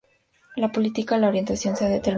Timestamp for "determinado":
1.87-2.09